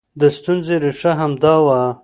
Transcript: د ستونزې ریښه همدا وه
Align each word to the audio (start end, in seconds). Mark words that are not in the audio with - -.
د 0.19 0.21
ستونزې 0.37 0.75
ریښه 0.83 1.11
همدا 1.19 1.55
وه 1.65 1.79